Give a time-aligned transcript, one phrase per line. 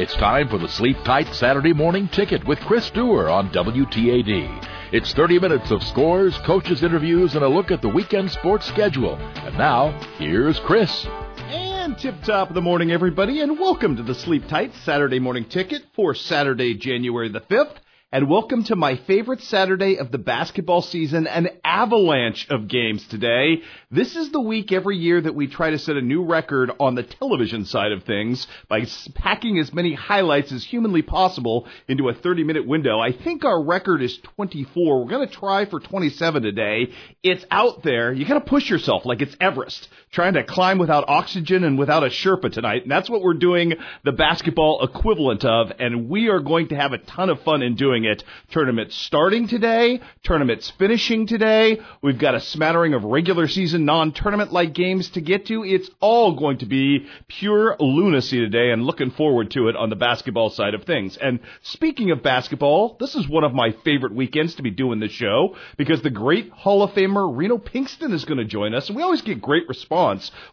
[0.00, 4.66] It's time for the Sleep Tight Saturday Morning Ticket with Chris Dewar on WTAD.
[4.92, 9.16] It's 30 minutes of scores, coaches' interviews, and a look at the weekend sports schedule.
[9.16, 11.06] And now, here's Chris.
[11.50, 15.44] And tip top of the morning, everybody, and welcome to the Sleep Tight Saturday Morning
[15.44, 17.76] Ticket for Saturday, January the 5th
[18.12, 23.62] and welcome to my favorite Saturday of the basketball season, an avalanche of games today.
[23.88, 26.96] This is the week every year that we try to set a new record on
[26.96, 28.84] the television side of things by
[29.14, 32.98] packing as many highlights as humanly possible into a 30 minute window.
[32.98, 35.04] I think our record is 24.
[35.04, 36.92] We're going to try for 27 today.
[37.22, 38.12] It's out there.
[38.12, 42.02] You got to push yourself like it's Everest, trying to climb without oxygen and without
[42.02, 42.82] a Sherpa tonight.
[42.82, 45.70] And that's what we're doing the basketball equivalent of.
[45.78, 48.24] And we are going to have a ton of fun in doing it.
[48.50, 51.80] Tournaments starting today, tournaments finishing today.
[52.02, 55.64] We've got a smattering of regular season non-tournament like games to get to.
[55.64, 59.96] It's all going to be pure lunacy today and looking forward to it on the
[59.96, 61.18] basketball side of things.
[61.18, 65.08] And speaking of basketball, this is one of my favorite weekends to be doing the
[65.08, 68.88] show because the great Hall of Famer Reno Pinkston is going to join us.
[68.88, 69.99] And we always get great response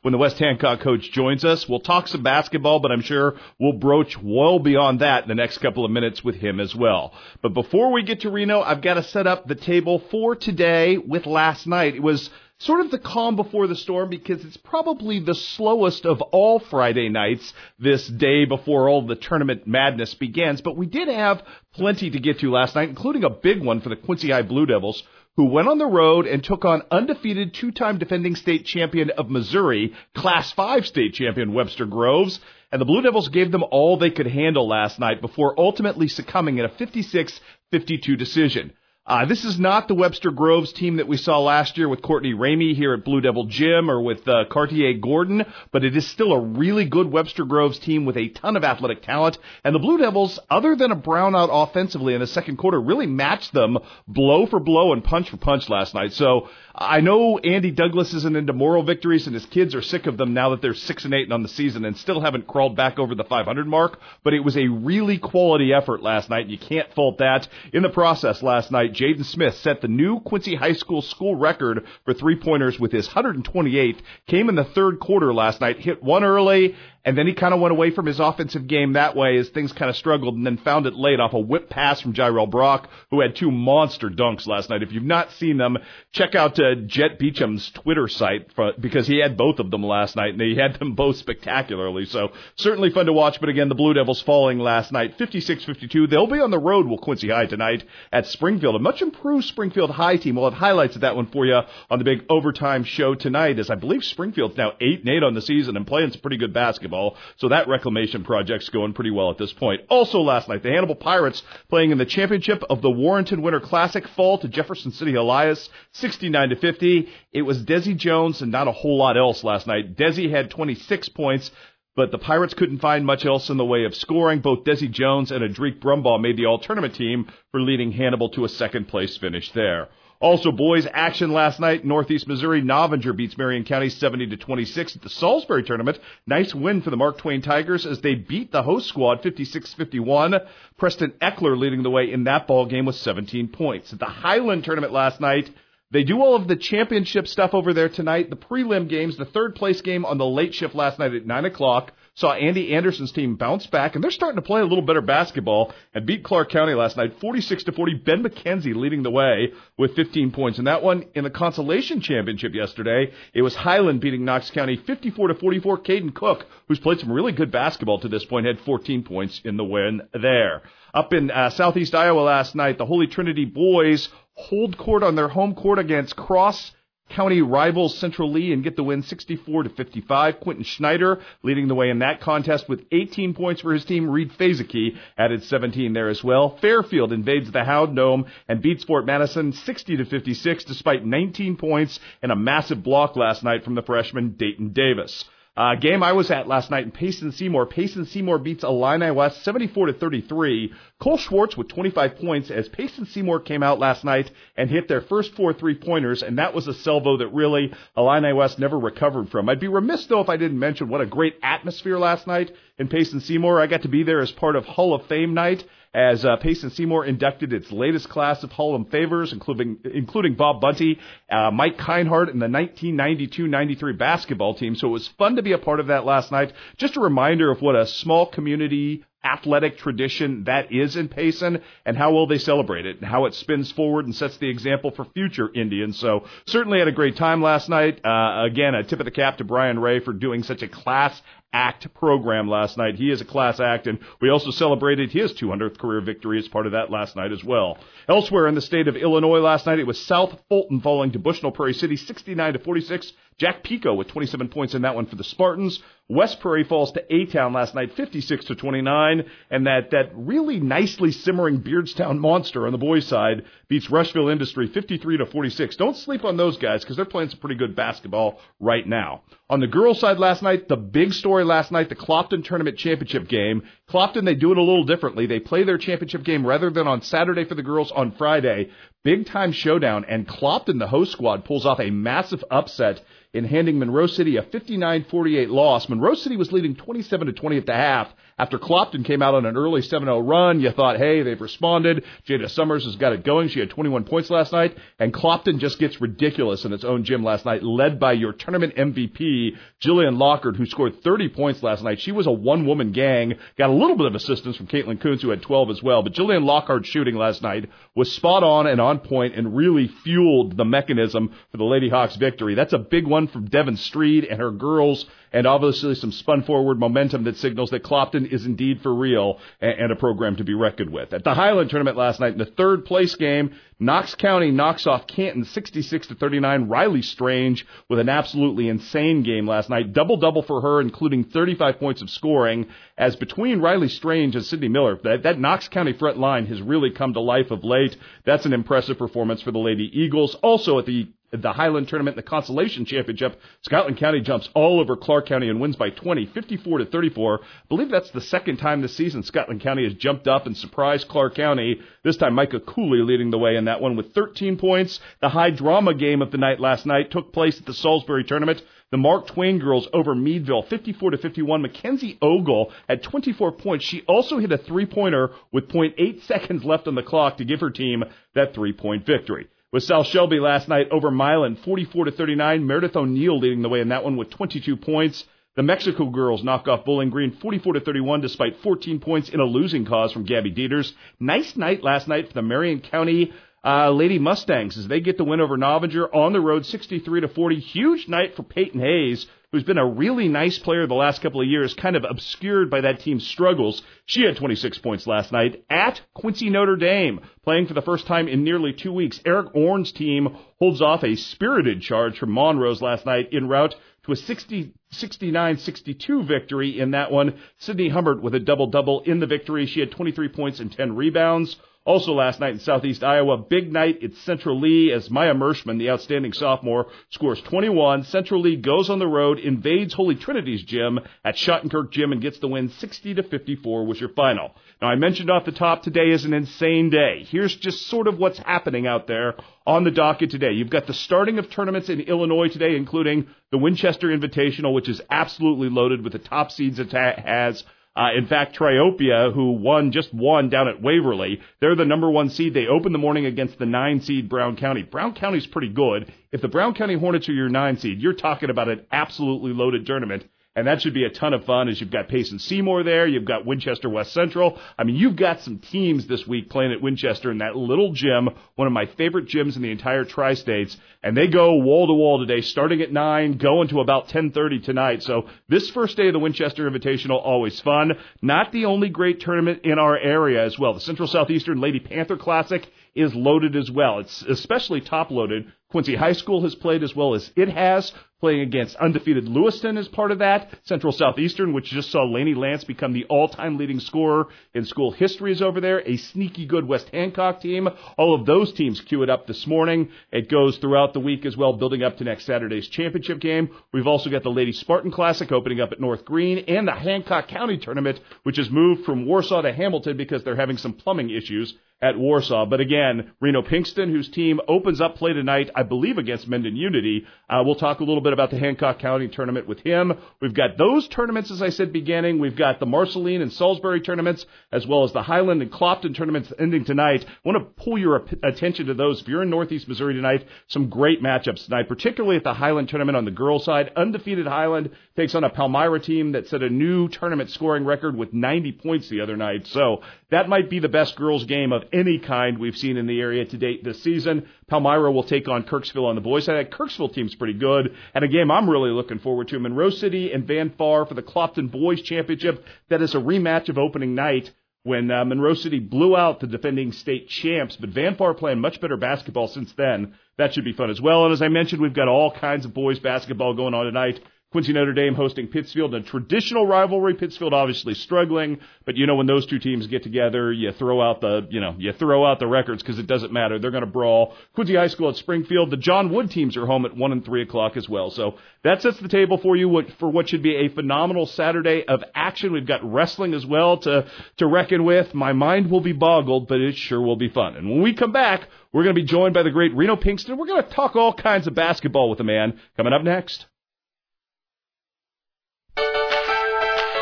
[0.01, 1.67] when the West Hancock coach joins us.
[1.67, 5.59] We'll talk some basketball, but I'm sure we'll broach well beyond that in the next
[5.59, 7.13] couple of minutes with him as well.
[7.41, 10.97] But before we get to Reno, I've got to set up the table for today
[10.97, 11.95] with last night.
[11.95, 16.21] It was sort of the calm before the storm because it's probably the slowest of
[16.21, 20.61] all Friday nights this day before all the tournament madness begins.
[20.61, 23.89] But we did have plenty to get to last night, including a big one for
[23.89, 25.03] the Quincy High Blue Devils
[25.37, 29.93] who went on the road and took on undefeated two-time defending state champion of Missouri,
[30.15, 32.39] Class 5 state champion Webster Groves
[32.71, 36.57] and the Blue Devils gave them all they could handle last night before ultimately succumbing
[36.57, 37.39] in a 56
[37.71, 38.73] 52 decision.
[39.07, 42.33] Uh, this is not the Webster Groves team that we saw last year with Courtney
[42.33, 46.33] Ramey here at Blue Devil Gym or with uh, Cartier Gordon, but it is still
[46.33, 49.37] a really good Webster Groves team with a ton of athletic talent.
[49.63, 53.53] And the Blue Devils, other than a brownout offensively in the second quarter, really matched
[53.53, 53.77] them
[54.09, 56.11] blow for blow and punch for punch last night.
[56.11, 60.17] So I know Andy Douglas isn't into moral victories, and his kids are sick of
[60.17, 62.99] them now that they're six and eight on the season and still haven't crawled back
[62.99, 64.01] over the 500 mark.
[64.25, 66.41] But it was a really quality effort last night.
[66.41, 67.47] and You can't fault that.
[67.71, 71.85] In the process last night, Jaden Smith set the new Quincy High School school record
[72.03, 73.99] for three pointers with his 128th.
[74.25, 76.75] Came in the third quarter last night, hit one early,
[77.07, 79.71] and then he kind of went away from his offensive game that way as things
[79.71, 82.89] kind of struggled and then found it late off a whip pass from Jyrell Brock,
[83.11, 84.83] who had two monster dunks last night.
[84.83, 85.77] If you've not seen them,
[86.11, 90.17] check out uh, Jet Beecham's Twitter site for, because he had both of them last
[90.17, 92.03] night and he had them both spectacularly.
[92.03, 93.39] So certainly fun to watch.
[93.39, 96.09] But again, the Blue Devils falling last night, 56-52.
[96.09, 98.75] They'll be on the road with Quincy High tonight at Springfield.
[98.75, 100.35] A much improved Springfield High team.
[100.35, 103.69] We'll have highlights of that one for you on the big overtime show tonight as
[103.69, 106.51] I believe Springfield's now 8 and 8 on the season and playing some pretty good
[106.51, 107.17] basketball basketball.
[107.37, 109.81] So that reclamation project's going pretty well at this point.
[109.89, 114.07] Also last night, the Hannibal Pirates playing in the championship of the Warrenton Winter Classic
[114.09, 117.09] fall to Jefferson City Helias, 69 to 50.
[117.31, 119.95] It was Desi Jones and not a whole lot else last night.
[119.95, 121.51] Desi had 26 points
[121.95, 124.39] but the Pirates couldn't find much else in the way of scoring.
[124.39, 128.49] Both Desi Jones and Adrique Brumbaugh made the all-tournament team for leading Hannibal to a
[128.49, 129.89] second place finish there.
[130.19, 131.85] Also, boys action last night.
[131.85, 135.99] Northeast Missouri Novinger beats Marion County 70 to 26 at the Salisbury tournament.
[136.25, 140.47] Nice win for the Mark Twain Tigers as they beat the host squad 56-51.
[140.77, 143.93] Preston Eckler leading the way in that ball game with 17 points.
[143.93, 145.51] At the Highland tournament last night,
[145.91, 148.31] they do all of the championship stuff over there tonight.
[148.31, 151.45] The prelim games, the third place game on the late shift last night at nine
[151.45, 155.01] o'clock saw Andy Anderson's team bounce back, and they're starting to play a little better
[155.01, 157.93] basketball and beat Clark County last night, 46 to 40.
[157.93, 160.57] Ben McKenzie leading the way with 15 points.
[160.57, 165.27] And that one in the consolation championship yesterday, it was Highland beating Knox County 54
[165.27, 165.77] to 44.
[165.77, 169.55] Caden Cook, who's played some really good basketball to this point, had 14 points in
[169.55, 170.63] the win there.
[170.95, 175.27] Up in uh, southeast Iowa last night, the Holy Trinity boys hold court on their
[175.27, 176.71] home court against Cross
[177.09, 180.39] County rivals Central Lee and get the win 64 to 55.
[180.39, 184.09] Quentin Schneider leading the way in that contest with 18 points for his team.
[184.09, 186.57] Reed Fazeki added 17 there as well.
[186.57, 191.99] Fairfield invades the Hound Dome and beats Fort Madison 60 to 56 despite 19 points
[192.21, 195.25] and a massive block last night from the freshman Dayton Davis.
[195.57, 197.65] Uh, game I was at last night in Payson Seymour.
[197.65, 200.71] Payson Seymour beats Illini West 74 to 33.
[200.99, 205.01] Cole Schwartz with 25 points as Payson Seymour came out last night and hit their
[205.01, 209.29] first four three pointers, and that was a salvo that really Illini West never recovered
[209.29, 209.49] from.
[209.49, 212.87] I'd be remiss though if I didn't mention what a great atmosphere last night in
[212.87, 213.59] Payson Seymour.
[213.59, 215.63] I got to be there as part of Hall of Fame night
[215.97, 220.61] as uh, Payson Seymour inducted its latest class of Hall of Famers, including including Bob
[220.61, 224.75] Bunty, uh, Mike Kinehart, and the 1992-93 basketball team.
[224.75, 226.53] So it was fun to be a part of that last night.
[226.77, 231.97] Just a reminder of what a small community athletic tradition that is in Payson and
[231.97, 235.05] how well they celebrate it and how it spins forward and sets the example for
[235.05, 235.99] future Indians.
[235.99, 237.99] So certainly had a great time last night.
[238.05, 241.19] Uh, again, a tip of the cap to Brian Ray for doing such a class
[241.53, 242.95] act program last night.
[242.95, 246.65] He is a class act, and we also celebrated his 200th career victory as part
[246.65, 247.77] of that last night as well.
[248.07, 251.51] Elsewhere in the state of Illinois last night, it was South Fulton falling to Bushnell
[251.51, 253.13] Prairie City 69 to 46.
[253.37, 255.79] Jack Pico with 27 points in that one for the Spartans.
[256.09, 260.59] West Prairie falls to A Town last night, 56 to 29, and that that really
[260.59, 265.75] nicely simmering Beardstown monster on the boys' side beats Rushville Industry 53 to 46.
[265.75, 269.23] Don't sleep on those guys because they're playing some pretty good basketball right now.
[269.49, 273.27] On the girls' side last night, the big story last night, the Clopton Tournament Championship
[273.27, 273.63] game.
[273.89, 275.25] Clopton, they do it a little differently.
[275.25, 278.69] They play their championship game rather than on Saturday for the girls on Friday.
[279.03, 283.01] Big time showdown, and Clopton, the host squad, pulls off a massive upset
[283.33, 285.89] in handing Monroe City a 59-48 loss.
[285.89, 288.13] Monroe City was leading 27 to 20 at the half.
[288.39, 292.03] After Clopton came out on an early 7-0 run, you thought, hey, they've responded.
[292.27, 293.47] Jada Summers has got it going.
[293.49, 297.23] She had 21 points last night, and Clopton just gets ridiculous in its own gym
[297.23, 301.99] last night, led by your tournament MVP, Jillian Lockhart, who scored 30 points last night.
[301.99, 305.31] She was a one-woman gang, got a little bit of assistance from Caitlin Coons, who
[305.31, 308.99] had 12 as well, but Jillian Lockhart's shooting last night was spot on and on
[308.99, 312.53] point and really fueled the mechanism for the Lady Hawks victory.
[312.53, 316.79] That's a big one from Devin Streed and her girls and obviously some spun forward
[316.79, 320.91] momentum that signals that Clopton is indeed for real and, a program to be reckoned
[320.91, 321.13] with.
[321.13, 325.05] At the Highland tournament last night in the third place game, Knox County knocks off
[325.05, 326.67] Canton 66 to 39.
[326.67, 329.93] Riley Strange with an absolutely insane game last night.
[329.93, 332.67] Double double for her, including 35 points of scoring.
[332.97, 336.91] As between Riley Strange and Sydney Miller, that, that Knox County front line has really
[336.91, 337.95] come to life of late.
[338.25, 340.35] That's an impressive performance for the Lady Eagles.
[340.41, 345.27] Also at the the Highland Tournament, the Consolation Championship, Scotland County jumps all over Clark
[345.27, 347.39] County and wins by 20, 54 to 34.
[347.41, 351.09] I believe that's the second time this season Scotland County has jumped up and surprised
[351.09, 351.81] Clark County.
[352.03, 355.01] This time Micah Cooley leading the way in that one with 13 points.
[355.21, 358.61] The high drama game of the night last night took place at the Salisbury Tournament.
[358.89, 361.61] The Mark Twain girls over Meadville, 54 to 51.
[361.61, 363.83] Mackenzie Ogle had 24 points.
[363.83, 367.59] She also hit a three pointer with 0.8 seconds left on the clock to give
[367.59, 372.11] her team that three point victory with South Shelby last night over Milan, 44 to
[372.11, 372.65] 39.
[372.65, 375.25] Meredith O'Neill leading the way in that one with 22 points.
[375.55, 379.43] The Mexico girls knock off Bowling Green 44 to 31 despite 14 points in a
[379.43, 380.93] losing cause from Gabby Dieters.
[381.19, 383.33] Nice night last night for the Marion County
[383.67, 387.27] uh, Lady Mustangs as they get the win over Novinger on the road 63 to
[387.27, 387.59] 40.
[387.59, 391.47] Huge night for Peyton Hayes who's been a really nice player the last couple of
[391.47, 393.81] years, kind of obscured by that team's struggles.
[394.05, 398.27] She had 26 points last night at Quincy Notre Dame, playing for the first time
[398.27, 399.21] in nearly two weeks.
[399.25, 403.75] Eric Orn's team holds off a spirited charge from Monrose last night en route
[404.05, 407.39] to a 60, 69-62 victory in that one.
[407.59, 409.65] Sydney Humbert with a double-double in the victory.
[409.65, 411.55] She had 23 points and 10 rebounds.
[411.87, 415.89] Also last night in Southeast Iowa, big night at Central Lee as Maya Mershman, the
[415.89, 418.03] outstanding sophomore, scores 21.
[418.03, 422.39] Central Lee goes on the road, invades Holy Trinity's gym at Schottenkirk Gym and gets
[422.39, 424.51] the win 60 to 54 was your final.
[424.81, 427.23] Now I mentioned off the top today is an insane day.
[427.23, 429.35] Here's just sort of what's happening out there
[429.65, 430.51] on the docket today.
[430.51, 435.01] You've got the starting of tournaments in Illinois today, including the Winchester Invitational, which is
[435.09, 437.63] absolutely loaded with the top seeds it has.
[437.97, 442.29] Uh, in fact, Triopia, who won, just won down at Waverly, they're the number one
[442.29, 442.53] seed.
[442.53, 444.83] They open the morning against the nine seed Brown County.
[444.83, 446.13] Brown County's pretty good.
[446.31, 449.87] If the Brown County Hornets are your nine seed, you're talking about an absolutely loaded
[449.87, 450.25] tournament
[450.57, 453.25] and that should be a ton of fun as you've got Payson Seymour there, you've
[453.25, 454.57] got Winchester West Central.
[454.75, 458.27] I mean, you've got some teams this week playing at Winchester in that little gym,
[458.55, 462.17] one of my favorite gyms in the entire tri-states, and they go wall to wall
[462.17, 465.03] today, starting at 9, going to about 10:30 tonight.
[465.03, 467.91] So, this first day of the Winchester Invitational always fun.
[468.23, 470.73] Not the only great tournament in our area as well.
[470.73, 473.99] The Central Southeastern Lady Panther Classic is loaded as well.
[473.99, 475.51] It's especially top loaded.
[475.69, 479.87] Quincy High School has played as well as it has, playing against undefeated Lewiston as
[479.89, 480.49] part of that.
[480.63, 485.31] Central Southeastern, which just saw Laney Lance become the all-time leading scorer in school history
[485.33, 485.79] is over there.
[485.85, 487.67] A sneaky good West Hancock team.
[487.97, 489.89] All of those teams queue it up this morning.
[490.11, 493.49] It goes throughout the week as well, building up to next Saturday's championship game.
[493.73, 497.27] We've also got the Lady Spartan Classic opening up at North Greene and the Hancock
[497.27, 501.53] County Tournament, which has moved from Warsaw to Hamilton because they're having some plumbing issues
[501.81, 502.45] at Warsaw.
[502.47, 507.07] But again, Reno Pinkston, whose team opens up play tonight, I believe against Mendon Unity.
[507.27, 509.91] Uh, we'll talk a little bit about the Hancock County tournament with him.
[510.21, 512.19] We've got those tournaments, as I said, beginning.
[512.19, 516.31] We've got the Marceline and Salisbury tournaments, as well as the Highland and Clopton tournaments
[516.37, 517.03] ending tonight.
[517.07, 519.01] I want to pull your attention to those.
[519.01, 522.95] If you're in Northeast Missouri tonight, some great matchups tonight, particularly at the Highland tournament
[522.95, 523.71] on the girls' side.
[523.75, 528.13] Undefeated Highland takes on a Palmyra team that set a new tournament scoring record with
[528.13, 529.47] 90 points the other night.
[529.47, 533.01] So that might be the best girls' game of any kind we've seen in the
[533.01, 534.27] area to date this season.
[534.47, 536.37] Palmyra will take on Kirksville on the boys' side.
[536.37, 539.39] That Kirksville team's pretty good, and a game I'm really looking forward to.
[539.39, 542.45] Monroe City and Van Far for the Clopton Boys Championship.
[542.69, 544.31] That is a rematch of opening night
[544.63, 548.61] when uh, Monroe City blew out the defending state champs, but Van Far playing much
[548.61, 549.93] better basketball since then.
[550.17, 551.05] That should be fun as well.
[551.05, 553.99] And as I mentioned, we've got all kinds of boys basketball going on tonight.
[554.37, 556.93] Quincy Notre Dame hosting Pittsfield, a traditional rivalry.
[556.93, 561.01] Pittsfield obviously struggling, but you know when those two teams get together, you throw out
[561.01, 563.39] the you know you throw out the records because it doesn't matter.
[563.39, 564.13] They're going to brawl.
[564.35, 565.49] Quincy High School at Springfield.
[565.49, 567.89] The John Wood teams are home at one and three o'clock as well.
[567.89, 571.83] So that sets the table for you for what should be a phenomenal Saturday of
[571.95, 572.31] action.
[572.31, 574.93] We've got wrestling as well to to reckon with.
[574.93, 577.35] My mind will be boggled, but it sure will be fun.
[577.37, 580.15] And when we come back, we're going to be joined by the great Reno Pinkston.
[580.15, 583.25] We're going to talk all kinds of basketball with the man coming up next.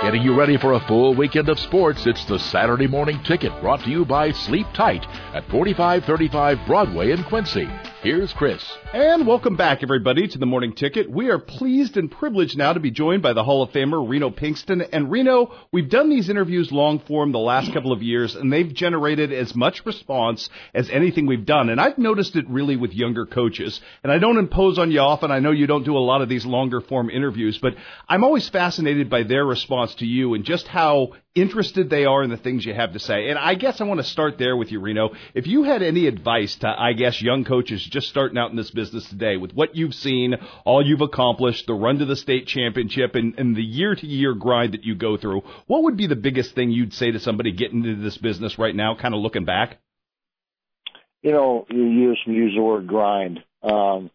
[0.02, 3.82] Getting you ready for a full weekend of sports, it's the Saturday Morning Ticket brought
[3.86, 7.68] to you by Sleep Tight at 4535 Broadway in Quincy.
[8.04, 8.64] Here's Chris.
[8.94, 11.10] And welcome back, everybody, to the Morning Ticket.
[11.10, 14.30] We are pleased and privileged now to be joined by the Hall of Famer Reno
[14.30, 14.88] Pinkston.
[14.94, 18.72] And Reno, we've done these interviews long form the last couple of years, and they've
[18.72, 21.70] generated as much response as anything we've done.
[21.70, 23.82] And I've noticed it really with younger coaches.
[24.04, 25.32] And I don't impose on you often.
[25.32, 27.74] I know you don't do a lot of these longer form interviews, but
[28.08, 29.46] I'm always fascinated by their
[29.86, 33.00] response to you and just how interested they are in the things you have to
[33.00, 33.30] say.
[33.30, 35.12] And I guess I want to start there with you, Reno.
[35.34, 38.72] If you had any advice to, I guess, young coaches just starting out in this
[38.72, 43.16] business today with what you've seen, all you've accomplished, the run to the state championship,
[43.16, 46.16] and, and the year to year grind that you go through, what would be the
[46.16, 49.46] biggest thing you'd say to somebody getting into this business right now, kind of looking
[49.46, 49.78] back?
[51.22, 53.40] You know, you use, use the word grind.
[53.64, 54.12] Um,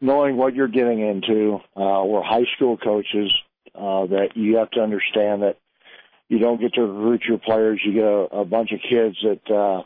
[0.00, 3.32] knowing what you're getting into, uh, we're high school coaches,
[3.76, 5.58] uh, that you have to understand that
[6.28, 7.80] you don't get to recruit your players.
[7.84, 9.82] You get a, a bunch of kids that uh,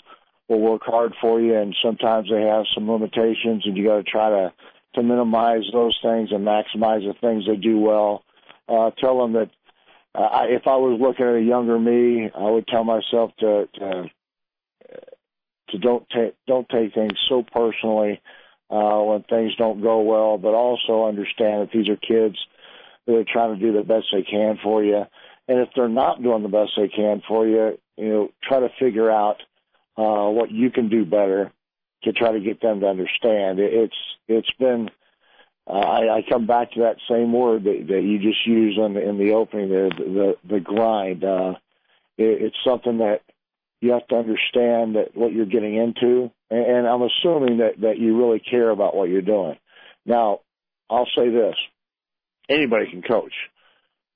[0.48, 4.02] will work hard for you, and sometimes they have some limitations, and you got to
[4.02, 4.52] try to
[4.94, 8.24] to minimize those things and maximize the things they do well.
[8.68, 9.50] Uh, tell them that
[10.14, 13.68] uh, I, if I was looking at a younger me, I would tell myself to
[13.74, 14.10] to,
[15.70, 18.20] to don't take don't take things so personally
[18.70, 22.36] uh, when things don't go well, but also understand that these are kids
[23.08, 25.04] are trying to do the best they can for you
[25.50, 28.68] and if they're not doing the best they can for you, you know, try to
[28.78, 29.42] figure out
[29.96, 31.50] uh, what you can do better
[32.04, 33.58] to try to get them to understand.
[33.58, 33.96] It's
[34.28, 34.90] it's been.
[35.66, 38.94] Uh, I, I come back to that same word that, that you just used in
[38.94, 41.24] the, in the opening there, the the, the grind.
[41.24, 41.54] Uh,
[42.16, 43.22] it, it's something that
[43.80, 47.98] you have to understand that what you're getting into, and, and I'm assuming that that
[47.98, 49.58] you really care about what you're doing.
[50.06, 50.40] Now,
[50.88, 51.56] I'll say this:
[52.50, 53.32] anybody can coach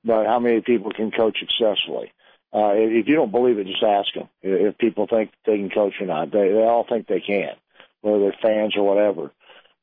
[0.04, 2.12] but how many people can coach successfully?
[2.52, 4.28] Uh, if you don't believe it, just ask them.
[4.42, 7.54] If people think they can coach or not, they, they all think they can,
[8.02, 9.32] whether they're fans or whatever.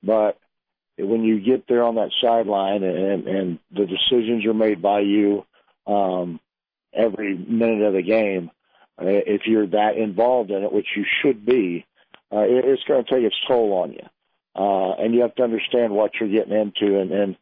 [0.03, 0.39] But
[0.98, 5.46] when you get there on that sideline and, and the decisions are made by you
[5.86, 6.39] um,
[6.93, 8.51] every minute of the game,
[9.01, 11.86] uh, if you're that involved in it, which you should be,
[12.31, 14.05] uh, it's going to take its toll on you.
[14.55, 17.00] Uh, and you have to understand what you're getting into.
[17.00, 17.38] And, and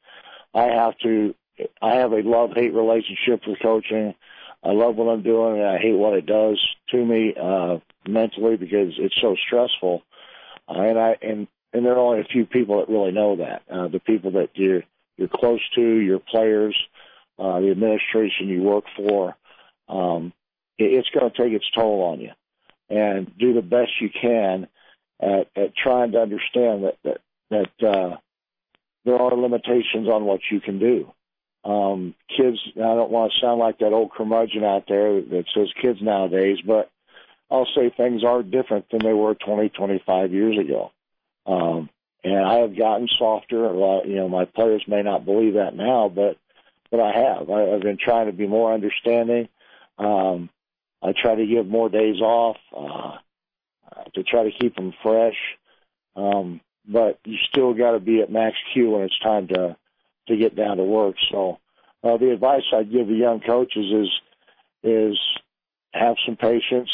[0.53, 1.35] I have to
[1.81, 4.15] I have a love hate relationship with coaching.
[4.63, 8.57] I love what I'm doing, and I hate what it does to me uh, mentally
[8.57, 10.03] because it's so stressful.
[10.67, 13.63] Uh, and I and and there are only a few people that really know that.
[13.69, 14.83] Uh, the people that you're
[15.17, 16.77] you're close to, your players,
[17.37, 19.35] uh, the administration you work for.
[19.87, 20.33] Um,
[20.77, 22.31] it, it's going to take its toll on you,
[22.89, 24.67] and do the best you can
[25.19, 28.17] at, at trying to understand that that that uh,
[29.05, 31.11] there are limitations on what you can do
[31.63, 32.57] um, kids.
[32.75, 36.57] I don't want to sound like that old curmudgeon out there that says kids nowadays,
[36.65, 36.89] but
[37.51, 40.91] I'll say things are different than they were 20, 25 years ago.
[41.45, 41.89] Um,
[42.23, 43.65] and I have gotten softer.
[43.65, 46.37] Uh, you know, my players may not believe that now, but
[46.91, 47.49] but I have.
[47.49, 49.47] I, I've been trying to be more understanding.
[49.97, 50.49] Um,
[51.01, 53.17] I try to give more days off uh,
[54.15, 55.37] to try to keep them fresh.
[56.15, 59.75] Um, but you still got to be at max Q when it's time to
[60.27, 61.15] to get down to work.
[61.31, 61.59] So
[62.03, 64.09] uh, the advice I'd give the young coaches is
[64.83, 65.19] is
[65.93, 66.89] have some patience,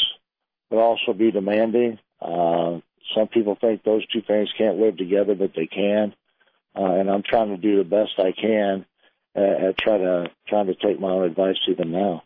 [0.70, 1.98] but also be demanding.
[2.20, 2.80] Uh,
[3.14, 6.14] some people think those two things can't live together, but they can.
[6.74, 8.84] Uh, and I'm trying to do the best I can
[9.34, 12.22] at, at try to trying to take my own advice to them now.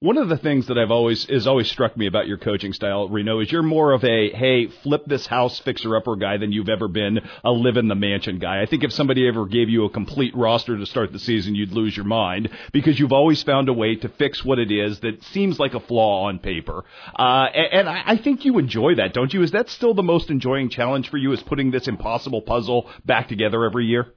[0.00, 3.08] One of the things that I've always is always struck me about your coaching style,
[3.08, 6.68] Reno, is you're more of a hey, flip this house fixer upper guy than you've
[6.68, 8.62] ever been a live in the mansion guy.
[8.62, 11.72] I think if somebody ever gave you a complete roster to start the season, you'd
[11.72, 15.24] lose your mind because you've always found a way to fix what it is that
[15.24, 16.84] seems like a flaw on paper.
[17.18, 19.42] Uh, and, and I think you enjoy that, don't you?
[19.42, 21.32] Is that still the most enjoying challenge for you?
[21.32, 24.14] Is putting this impossible puzzle back together every year?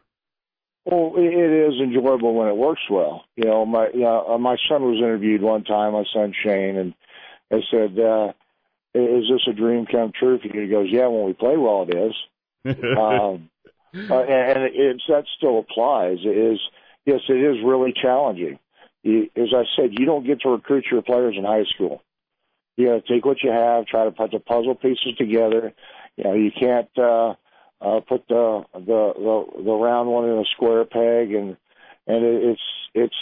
[0.85, 3.25] Well, it is enjoyable when it works well.
[3.35, 6.93] You know, my know, uh, my son was interviewed one time, my son Shane, and
[7.51, 8.33] I said, uh,
[8.95, 11.85] "Is this a dream come true for you?" He goes, "Yeah, when we play well,
[11.87, 12.13] it is."
[12.65, 13.49] um,
[13.93, 16.17] uh, and, and it's that still applies.
[16.23, 16.59] It is
[17.05, 18.57] yes, it is really challenging.
[19.03, 22.01] You, as I said, you don't get to recruit your players in high school.
[22.75, 25.73] You to take what you have, try to put the puzzle pieces together.
[26.17, 26.89] You know, you can't.
[26.97, 27.35] uh
[27.81, 31.57] uh, put the, the the the round one in a square peg, and
[32.07, 32.61] and it, it's
[32.93, 33.15] it's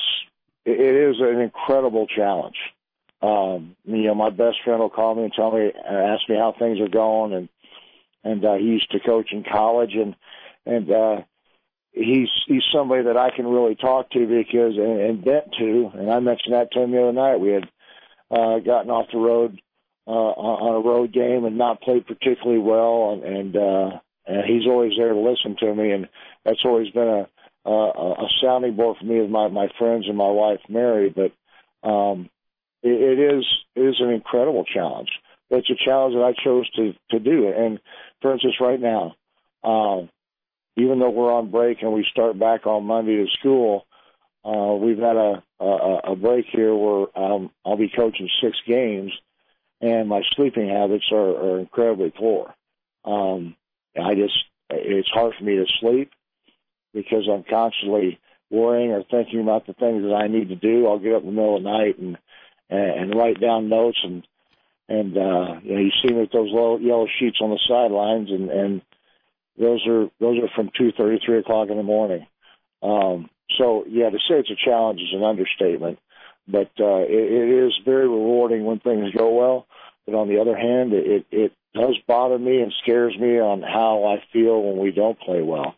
[0.65, 2.57] it is an incredible challenge.
[3.21, 6.35] Um, you know, my best friend will call me and tell me, uh, ask me
[6.35, 7.49] how things are going, and
[8.23, 10.15] and uh, he used to coach in college, and
[10.65, 11.21] and uh,
[11.91, 15.91] he's he's somebody that I can really talk to because and, and vent to.
[15.93, 17.37] And I mentioned that to him the other night.
[17.37, 17.69] We had
[18.29, 19.61] uh, gotten off the road
[20.05, 23.99] uh, on a road game and not played particularly well, and, and uh,
[24.29, 26.07] and he's always there to listen to me, and
[26.45, 27.27] that's always been a
[27.65, 31.09] a, a sounding board for me with my my friends and my wife Mary.
[31.09, 31.31] But
[31.87, 32.29] um,
[32.83, 33.45] it, it is
[33.75, 35.09] it is an incredible challenge.
[35.49, 37.47] It's a challenge that I chose to to do.
[37.47, 37.79] And
[38.21, 39.15] for instance, right now,
[39.63, 40.09] um,
[40.77, 43.85] even though we're on break and we start back on Monday to school,
[44.45, 49.11] uh, we've had a, a a break here where um, I'll be coaching six games,
[49.81, 52.53] and my sleeping habits are, are incredibly poor.
[53.03, 53.55] Um,
[53.99, 54.33] I just,
[54.69, 56.11] it's hard for me to sleep
[56.93, 60.87] because I'm constantly worrying or thinking about the things that I need to do.
[60.87, 62.17] I'll get up in the middle of the night and,
[62.69, 64.25] and, write down notes and,
[64.87, 68.29] and, uh, you know, you see me with those little yellow sheets on the sidelines
[68.31, 68.81] and, and
[69.57, 72.25] those are, those are from two thirty, three o'clock in the morning.
[72.81, 75.99] Um, so yeah, to say it's a challenge is an understatement,
[76.47, 79.67] but, uh, it, it is very rewarding when things go well.
[80.05, 84.05] But on the other hand, it, it does bother me and scares me on how
[84.05, 85.75] I feel when we don't play well.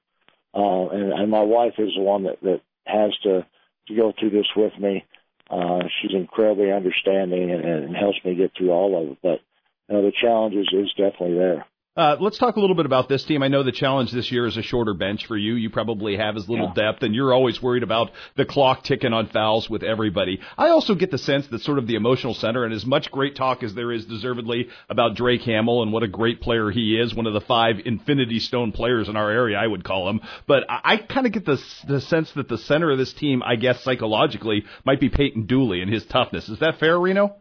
[0.53, 3.45] Uh, and, and my wife is the one that, that has to,
[3.87, 5.05] to go through this with me.
[5.49, 9.17] Uh, she's incredibly understanding and, and helps me get through all of it.
[9.21, 9.41] But
[9.89, 11.65] you know, the challenge is, is definitely there.
[11.93, 13.43] Uh, let's talk a little bit about this team.
[13.43, 15.55] I know the challenge this year is a shorter bench for you.
[15.55, 16.91] You probably have as little yeah.
[16.91, 20.39] depth, and you're always worried about the clock ticking on fouls with everybody.
[20.57, 23.35] I also get the sense that sort of the emotional center, and as much great
[23.35, 27.13] talk as there is deservedly about Drake Hamill and what a great player he is,
[27.13, 30.21] one of the five Infinity Stone players in our area, I would call him.
[30.47, 33.43] But I, I kind of get the, the sense that the center of this team,
[33.43, 36.47] I guess psychologically, might be Peyton Dooley and his toughness.
[36.47, 37.35] Is that fair, Reno?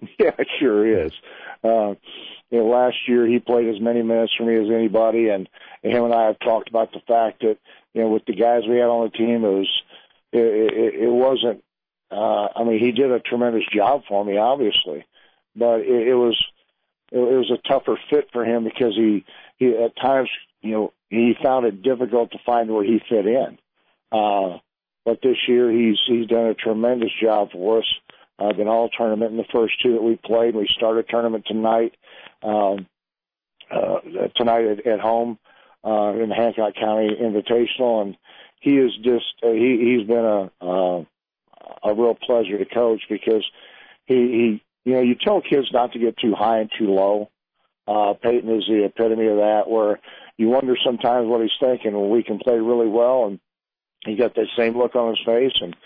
[0.18, 1.12] Yeah, it sure is.
[1.62, 1.94] Uh,
[2.52, 5.48] you know, last year he played as many minutes for me as anybody, and,
[5.82, 7.56] him and I have talked about the fact that
[7.94, 9.82] you know with the guys we had on the team, it was
[10.32, 11.64] it, it, it wasn't.
[12.10, 15.04] Uh, I mean, he did a tremendous job for me, obviously,
[15.56, 16.38] but it, it was
[17.10, 19.24] it, it was a tougher fit for him because he
[19.56, 20.28] he at times
[20.60, 23.58] you know he found it difficult to find where he fit in.
[24.12, 24.58] Uh,
[25.04, 27.94] but this year he's he's done a tremendous job for us.
[28.38, 30.54] Uh, been all tournament in the first two that we played.
[30.54, 31.94] We start a tournament tonight
[32.42, 32.86] um,
[33.70, 33.98] uh,
[34.36, 35.38] tonight at, at home
[35.84, 38.16] uh, in the Hancock County Invitational, and
[38.60, 41.04] he is just uh, he he's been a uh,
[41.84, 43.44] a real pleasure to coach because
[44.06, 47.30] he he you know you tell kids not to get too high and too low.
[47.86, 50.00] Uh, Peyton is the epitome of that, where
[50.36, 53.40] you wonder sometimes what he's thinking when we can play really well and
[54.04, 55.76] he got that same look on his face and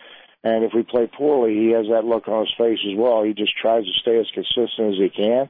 [0.45, 3.33] and if we play poorly he has that look on his face as well he
[3.33, 5.49] just tries to stay as consistent as he can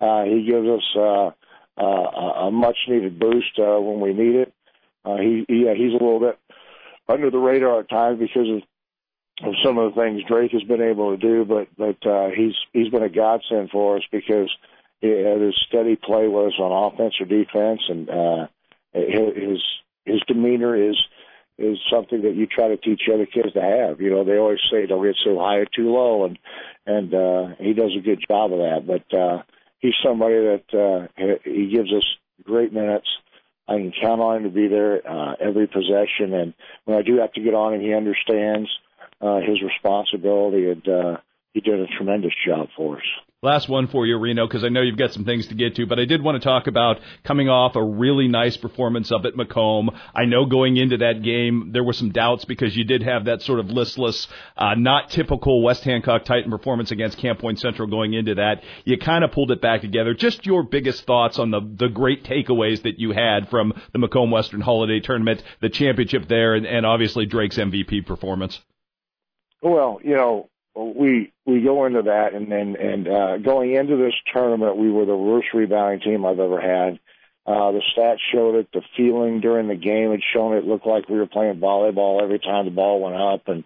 [0.00, 1.30] uh, he gives us uh,
[1.80, 4.52] uh, a much needed boost uh, when we need it.
[5.04, 6.38] Uh, he, he he's a little bit
[7.08, 8.62] under the radar at times because of
[9.46, 12.54] of some of the things Drake has been able to do, but but uh, he's
[12.72, 14.50] he's been a godsend for us because
[15.00, 18.46] his steady play us on offense or defense, and uh,
[18.92, 19.62] his
[20.04, 20.96] his demeanor is
[21.58, 24.00] is something that you try to teach other kids to have.
[24.00, 26.38] You know, they always say don't get so high or too low, and
[26.86, 28.86] and uh, he does a good job of that.
[28.86, 29.42] But uh,
[29.78, 32.04] he's somebody that uh, he gives us
[32.42, 33.06] great minutes.
[33.66, 37.18] I can count on him to be there uh, every possession, and when I do
[37.18, 38.68] have to get on him, he understands
[39.20, 41.16] uh, his responsibility, and uh,
[41.54, 43.04] he did a tremendous job for us.
[43.40, 45.86] Last one for you, Reno, because I know you've got some things to get to,
[45.86, 49.36] but I did want to talk about coming off a really nice performance up at
[49.36, 49.90] Macomb.
[50.14, 53.42] I know going into that game there were some doubts because you did have that
[53.42, 58.14] sort of listless, uh, not typical West Hancock Titan performance against Camp Point Central going
[58.14, 58.62] into that.
[58.84, 60.14] You kind of pulled it back together.
[60.14, 64.30] Just your biggest thoughts on the the great takeaways that you had from the Macomb
[64.30, 68.58] Western Holiday Tournament, the championship there, and, and obviously Drake's MVP performance.
[69.60, 74.14] Well, you know, we we go into that and then and uh, going into this
[74.32, 76.98] tournament, we were the worst rebounding team I've ever had.
[77.46, 78.68] Uh, the stats showed it.
[78.72, 82.38] The feeling during the game had shown it looked like we were playing volleyball every
[82.38, 83.64] time the ball went up, and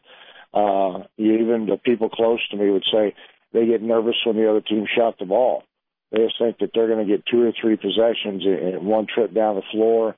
[0.52, 3.14] uh, even the people close to me would say
[3.52, 5.62] they get nervous when the other team shot the ball.
[6.10, 9.32] They just think that they're going to get two or three possessions in one trip
[9.32, 10.16] down the floor.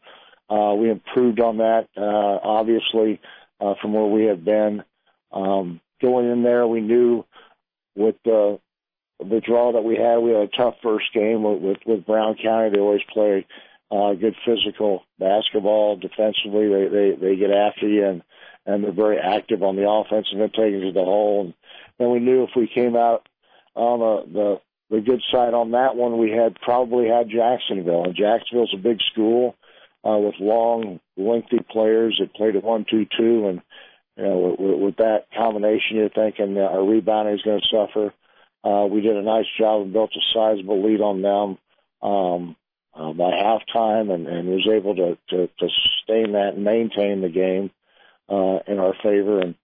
[0.49, 2.01] Uh, we improved on that, uh,
[2.43, 3.21] obviously,
[3.61, 4.83] uh, from where we had been.
[5.33, 7.25] Um, going in there, we knew
[7.95, 8.59] with the
[9.19, 12.37] the draw that we had, we had a tough first game with with, with Brown
[12.43, 12.71] County.
[12.71, 13.47] They always play
[13.91, 16.69] uh, good physical basketball defensively.
[16.69, 18.23] They they they get after you and
[18.67, 21.43] and they're very active on the offensive end, taking to the hole.
[21.45, 21.55] And
[21.99, 23.29] then we knew if we came out
[23.75, 24.61] on the the
[24.97, 28.99] the good side on that one, we had probably had Jacksonville, and Jacksonville's a big
[29.13, 29.55] school
[30.05, 33.61] uh, with long, lengthy players that played a one-two-two, and
[34.17, 38.15] you know, with, with that combination, you're thinking uh, our rebounding is going to suffer.
[38.63, 41.59] Uh, we did a nice job and built a sizable lead on them
[42.03, 42.57] um,
[42.95, 47.29] uh, by halftime, and, and was able to, to to sustain that and maintain the
[47.29, 47.71] game
[48.29, 49.41] uh, in our favor.
[49.41, 49.55] And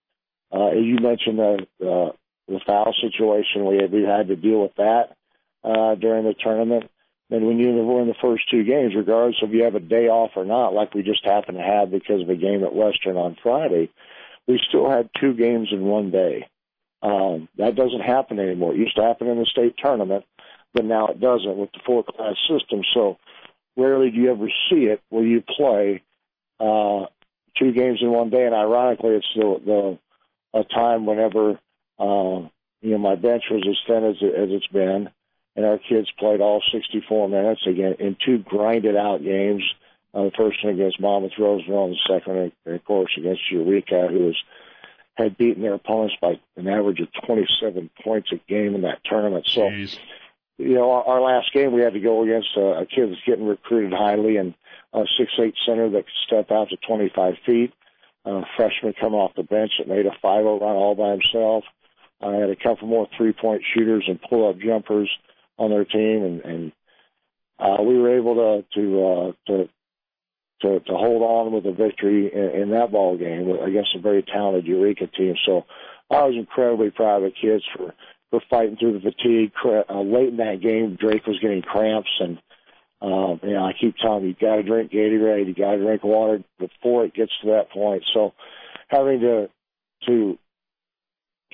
[0.53, 2.13] uh, you mentioned, the uh,
[2.49, 5.17] the foul situation, we had, we had to deal with that
[5.65, 6.91] uh, during the tournament.
[7.29, 10.07] And when you were in the first two games, regardless if you have a day
[10.07, 13.17] off or not, like we just happened to have because of a game at Western
[13.17, 13.91] on Friday,
[14.47, 16.49] we still had two games in one day.
[17.03, 18.75] Um, that doesn't happen anymore.
[18.75, 20.25] It used to happen in the state tournament,
[20.73, 22.83] but now it doesn't with the four class system.
[22.95, 23.19] So
[23.77, 26.03] rarely do you ever see it where you play
[26.59, 27.07] uh,
[27.59, 28.45] two games in one day.
[28.45, 29.99] And ironically, it's the, the
[30.59, 31.59] a time whenever
[31.99, 32.49] uh,
[32.81, 35.11] you know my bench was as thin as, it, as it's been,
[35.55, 39.63] and our kids played all 64 minutes again in two grinded out games
[40.25, 44.37] the first one against Monmouth Roseville, and the second, of course, against Eureka, who was
[45.17, 49.47] had beaten their opponents by an average of 27 points a game in that tournament.
[49.49, 49.99] So, Jeez.
[50.59, 53.23] you know, our, our last game we had to go against a, a kid that's
[53.27, 54.55] getting recruited highly and
[54.93, 57.73] a six-eight center that could step out to 25 feet.
[58.27, 61.65] A freshman coming off the bench that made a 5-0 run all by himself.
[62.21, 65.11] I had a couple more three-point shooters and pull-up jumpers
[65.59, 66.73] on their team, and, and
[67.59, 69.69] uh, we were able to to uh, to
[70.63, 74.23] to, to hold on with a victory in, in that ball game against a very
[74.23, 75.35] talented Eureka team.
[75.45, 75.65] So
[76.11, 77.95] I was incredibly proud of the kids for
[78.31, 79.53] for fighting through the fatigue.
[79.65, 82.39] Uh, late in that game, Drake was getting cramps, and
[83.01, 85.79] um, you know I keep telling him you got to drink Gatorade, you got to
[85.79, 88.05] drink water before it gets to that point.
[88.15, 88.35] So
[88.89, 89.49] having to
[90.07, 90.39] to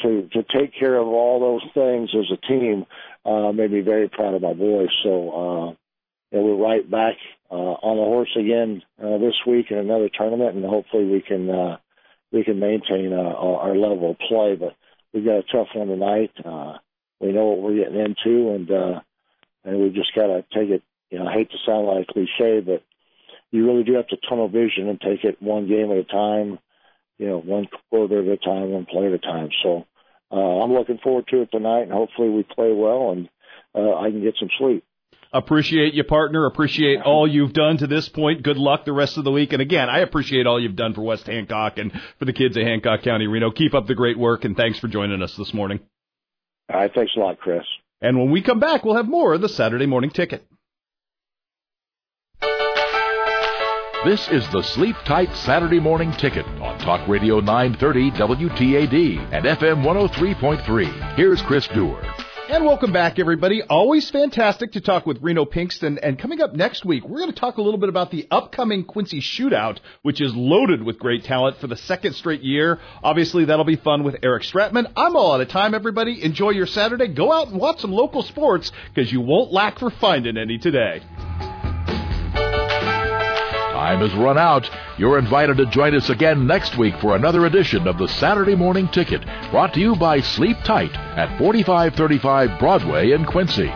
[0.02, 2.86] to to take care of all those things as a team
[3.24, 4.88] uh, made me very proud of my boys.
[5.02, 5.74] So uh,
[6.32, 7.16] and we're right back
[7.52, 11.50] uh, on the horse again uh, this week in another tournament, and hopefully we can
[11.50, 11.76] uh,
[12.32, 14.56] we can maintain uh, our level of play.
[14.56, 14.74] But
[15.12, 16.32] we've got a tough one tonight.
[16.42, 16.78] Uh,
[17.20, 19.00] we know what we're getting into, and uh,
[19.64, 20.82] and we've just got to take it.
[21.10, 22.82] You know, I hate to sound like a cliche, but
[23.50, 26.58] you really do have to tunnel vision and take it one game at a time.
[27.18, 29.50] You know, one quarter at a time, one play at a time.
[29.62, 29.86] So
[30.32, 33.28] uh, I'm looking forward to it tonight, and hopefully we play well and
[33.74, 34.84] uh, I can get some sleep.
[35.34, 36.44] Appreciate you, partner.
[36.44, 38.42] Appreciate all you've done to this point.
[38.42, 39.54] Good luck the rest of the week.
[39.54, 42.64] And again, I appreciate all you've done for West Hancock and for the kids of
[42.64, 43.50] Hancock County, Reno.
[43.50, 45.80] Keep up the great work, and thanks for joining us this morning.
[46.70, 46.92] All right.
[46.94, 47.64] Thanks a lot, Chris.
[48.02, 50.46] And when we come back, we'll have more of the Saturday morning ticket.
[54.04, 59.84] This is the Sleep Tight Saturday Morning Ticket on Talk Radio 930 WTAD and FM
[59.84, 61.14] 103.3.
[61.14, 62.02] Here's Chris Dewar.
[62.48, 63.62] And welcome back, everybody.
[63.62, 65.98] Always fantastic to talk with Reno Pinkston.
[66.02, 68.84] And coming up next week, we're going to talk a little bit about the upcoming
[68.84, 72.80] Quincy Shootout, which is loaded with great talent for the second straight year.
[73.02, 74.90] Obviously, that'll be fun with Eric Stratman.
[74.96, 76.22] I'm all out of time, everybody.
[76.22, 77.08] Enjoy your Saturday.
[77.08, 81.00] Go out and watch some local sports because you won't lack for finding any today.
[83.82, 84.70] Time has run out.
[84.96, 88.86] You're invited to join us again next week for another edition of the Saturday Morning
[88.86, 93.72] Ticket, brought to you by Sleep Tight at 4535 Broadway in Quincy.